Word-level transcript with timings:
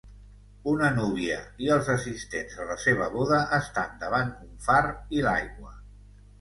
Una 0.69 0.87
núvia 0.95 1.37
i 1.65 1.69
els 1.75 1.91
assistents 1.97 2.57
a 2.65 2.67
la 2.71 2.79
seva 2.85 3.11
boda 3.19 3.41
estan 3.61 3.95
davant 4.07 4.35
un 4.49 4.53
far 4.67 4.83
i 5.21 5.27
l'aigua. 5.31 5.79